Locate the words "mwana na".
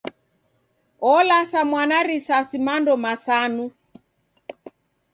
1.69-2.05